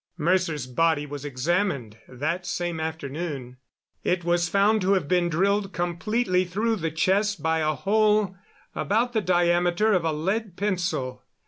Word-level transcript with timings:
Mercer's 0.17 0.65
body 0.65 1.05
was 1.05 1.23
examined 1.23 1.99
that 2.07 2.43
same 2.47 2.79
afternoon. 2.79 3.57
It 4.03 4.23
was 4.23 4.49
found 4.49 4.81
to 4.81 4.93
have 4.93 5.07
been 5.07 5.29
drilled 5.29 5.73
completely 5.73 6.43
through 6.43 6.77
the 6.77 6.89
chest 6.89 7.43
by 7.43 7.59
a 7.59 7.75
hole 7.75 8.35
about 8.73 9.13
the 9.13 9.21
diameter 9.21 9.93
of 9.93 10.03
a 10.03 10.11
lead 10.11 10.57
pencil. 10.57 11.21